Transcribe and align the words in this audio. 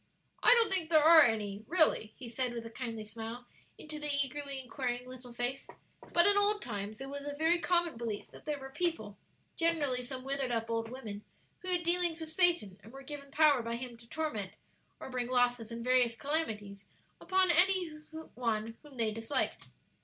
"I 0.41 0.49
don't 0.55 0.73
think 0.73 0.89
there 0.89 1.03
are 1.03 1.21
any, 1.21 1.63
really," 1.67 2.15
he 2.17 2.27
said, 2.27 2.53
with 2.55 2.65
a 2.65 2.71
kindly 2.71 3.03
smile 3.03 3.45
into 3.77 3.99
the 3.99 4.09
eagerly 4.23 4.59
inquiring 4.59 5.07
little 5.07 5.31
face; 5.31 5.67
"but 6.11 6.25
in 6.25 6.35
old 6.35 6.59
times 6.59 7.01
it 7.01 7.07
was 7.11 7.23
a 7.25 7.35
very 7.35 7.59
common 7.59 7.97
belief 7.97 8.31
that 8.31 8.45
there 8.45 8.57
were 8.57 8.71
people 8.71 9.15
generally 9.55 10.01
some 10.01 10.23
withered 10.23 10.49
up 10.49 10.71
old 10.71 10.89
women 10.89 11.23
who 11.59 11.67
had 11.67 11.83
dealings 11.83 12.19
with 12.19 12.31
Satan, 12.31 12.79
and 12.81 12.91
were 12.91 13.03
given 13.03 13.29
power 13.29 13.61
by 13.61 13.75
him 13.75 13.95
to 13.97 14.09
torment, 14.09 14.53
or 14.99 15.11
bring 15.11 15.27
losses 15.27 15.71
and 15.71 15.83
various 15.83 16.15
calamities 16.15 16.83
upon 17.19 17.51
any 17.51 17.89
one 18.33 18.77
whom 18.81 18.97
they 18.97 19.11
disliked. 19.11 19.67